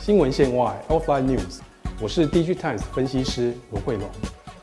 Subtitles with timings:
[0.00, 1.60] 新闻线外 （Offline News），
[2.00, 4.08] 我是 DG Times 分析师罗慧龙。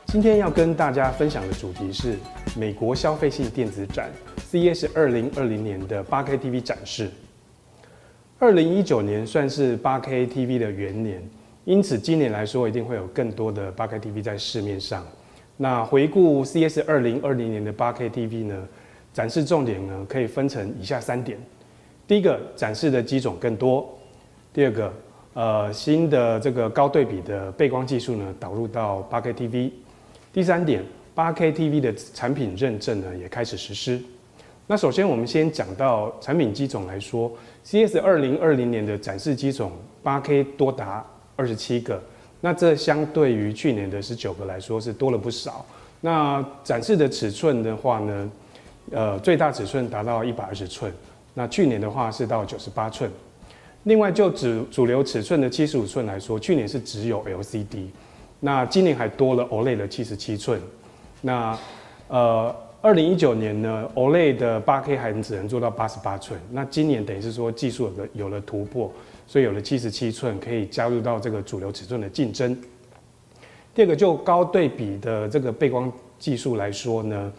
[0.06, 2.16] 今天要跟大家分享的主题是
[2.56, 4.10] 美国消费性电子展
[4.50, 7.08] CS 二零二零年的八 K TV 展示。
[8.40, 11.22] 二零一九年算是八 K TV 的元年，
[11.64, 15.06] 因此今年来说一定会有更多的八 K TV 在市面上。
[15.56, 18.68] 那回顾 CS 二零二零年的八 K TV 呢，
[19.14, 21.38] 展示重点呢可以分成以下三点：
[22.08, 23.84] 第一个，展示的机种更多；
[24.52, 24.92] 第二个，
[25.38, 29.70] 呃，新的这个高对比的背光技术呢导入到八 K TV；
[30.32, 30.82] 第三点，
[31.14, 34.02] 八 K TV 的产品认证呢也开始实施。
[34.66, 37.30] 那首先我们先讲到产品机种来说
[37.62, 39.70] ，CS 二零二零年的展示机种
[40.02, 42.02] 八 K 多达二十七个，
[42.40, 45.64] 那这相对于去年的十九个来说是多了不少。
[46.00, 48.30] 那展示的尺寸的话呢，
[48.90, 50.92] 呃，最大尺寸达到一百二十寸，
[51.34, 53.08] 那去年的话是到九十八寸。
[53.84, 57.86] 另外就主主流尺寸的七十五寸来说，去年是只有 LCD，
[58.40, 60.60] 那今年还多了 OLED 的七十七寸。
[61.22, 61.58] 那
[62.08, 62.54] 呃。
[62.80, 66.38] 二零一九年呢，OLED 的八 K 还只能做到八十八寸。
[66.52, 68.88] 那今年等于是说技术有了有了突破，
[69.26, 72.56] 所以有了七十七寸可以加入到这个主流尺寸的竞争。
[73.74, 77.32] 第二个就高对比的这个背光技术来说呢，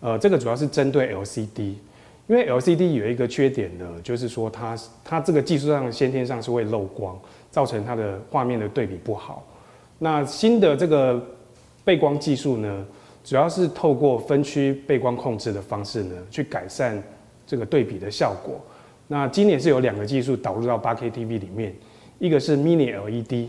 [0.00, 1.74] 呃，这个主要是针对 LCD，
[2.26, 7.18] 因为 LCD 有一个缺点呢，就是说它它这个技术上先天上是会漏光，
[7.50, 9.46] 造成它的画面的对比不好。
[9.98, 11.24] 那新的这个
[11.84, 12.86] 背光技术呢？
[13.24, 17.02] 主要是透过分区背光控制的方式呢，去改善
[17.44, 18.60] 这个对比的效果。
[19.08, 21.74] 那今年是有两个技术导入到八 K TV 里面，
[22.20, 23.48] 一个是 Mini LED。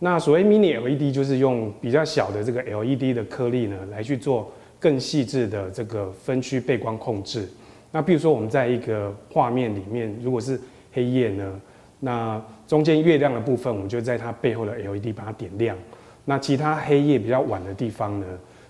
[0.00, 7.48] 那所谓 Mini LED 就是用比较小的这个 LED 的颗粒呢，来去做更细致的这个分区背光控制。
[7.94, 10.60] 那比如说我们在一个画面里面，如果是
[10.92, 11.60] 黑夜呢，
[12.00, 15.76] 那中间月亮的部分，我们就在它背后的 LED 把它点亮。
[16.24, 18.26] 那其他黑夜比较晚的地方呢？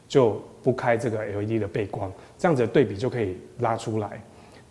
[0.07, 4.23] 就不开这个 LED 的背光，这样子的对比就可以拉出来。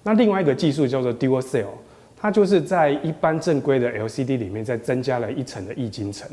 [0.04, 1.66] 那另外一个技术叫做 Dual Cell，
[2.16, 6.30] 它就是在一般正规的 LCD 里面再增加了一层的液晶层。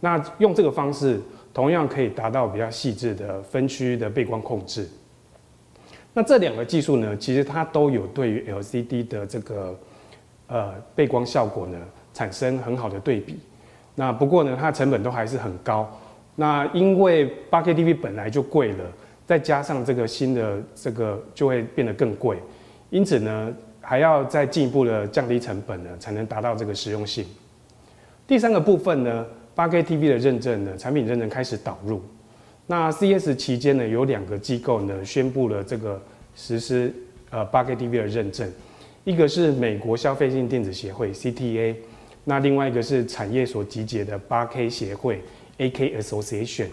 [0.00, 1.20] 那用这个方式，
[1.52, 4.88] 同样可以达到比较细致的分区的背光控制。
[6.18, 9.78] 那这两个技术呢，其实它都有对于 LCD 的这个
[10.48, 11.78] 呃背光效果呢
[12.12, 13.38] 产生很好的对比。
[13.94, 15.88] 那不过呢，它的成本都还是很高。
[16.34, 18.84] 那因为八 K TV 本来就贵了，
[19.28, 22.36] 再加上这个新的这个就会变得更贵，
[22.90, 27.24] 因此呢，还要再进一步的降低成本呢，才能达到这个实用性。
[28.26, 29.24] 第三个部分呢，
[29.54, 32.02] 八 K TV 的认证呢，产品认证开始导入。
[32.68, 36.00] 那 CS 期间呢，有两个机构呢宣布了这个
[36.36, 36.94] 实施
[37.30, 38.48] 呃八 K TV 的认证，
[39.04, 41.74] 一个是美国消费性电子协会 CTA，
[42.24, 45.20] 那另外一个是产业所集结的八 K 协会。
[45.58, 46.68] AK Association，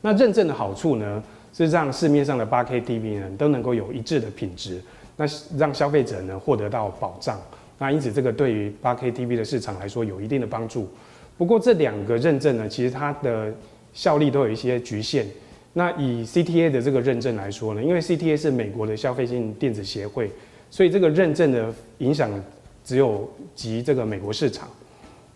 [0.00, 1.20] 那认证的好处呢，
[1.52, 4.80] 是让市面上的八 K TV 呢都能够有一致的品质，
[5.16, 5.26] 那
[5.58, 7.36] 让消费者呢获得到保障。
[7.76, 10.88] 那因此这个对于八 K TV 的市场来说有一定的帮助。
[11.36, 13.52] 不过这两个认证呢，其实它的
[13.94, 15.26] 效力都有一些局限。
[15.72, 20.30] 那以 CTA 的这个认证来说呢，因为 CTA 是美国的消费性电子协会，
[20.70, 22.30] 所以这个认证的影响
[22.84, 24.68] 只有及这个美国市场。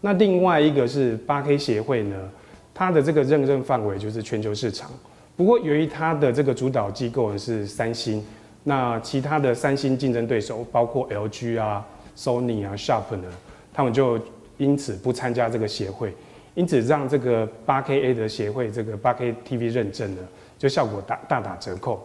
[0.00, 2.30] 那另外一个是八 K 协会呢，
[2.72, 4.90] 它的这个认证范围就是全球市场。
[5.36, 8.25] 不过由于它的这个主导机构呢是三星，
[8.62, 11.84] 那其他的三星竞争对手包括 LG 啊、
[12.16, 13.28] Sony 啊、Sharp 呢，
[13.72, 14.20] 他们就
[14.56, 16.14] 因此不参加这个协会，
[16.58, 20.22] 因此让这个八 KA 的协会这个八 K TV 认证呢，
[20.58, 22.04] 就效果大大打折扣。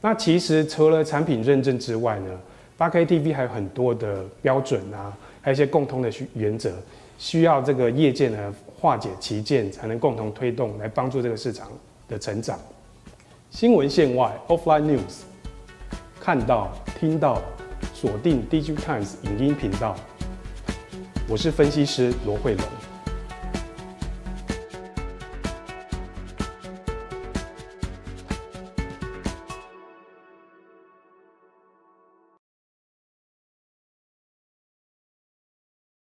[0.00, 2.40] 那其实除了产品认证之外呢，
[2.76, 6.72] 八 K TV 还有很多的标准啊，还有一些共通的原则。
[7.18, 11.68] 需要这个业界呢化解旗舰，才能共同推动，来帮助这个市场
[12.08, 12.58] 的成长。
[13.52, 15.22] 新闻线外 （Offline News），
[16.20, 17.40] 看到、听到，
[17.94, 19.94] 锁定 Digital Times 影音频道。
[21.28, 22.77] 我是分析师罗慧龙。